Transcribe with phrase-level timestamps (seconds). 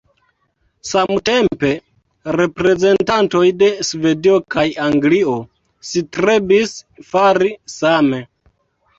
[0.91, 1.67] Samtempe,
[2.37, 5.35] reprezentantoj de Svedio kaj Anglio
[5.89, 6.73] strebis
[7.11, 8.23] fari same.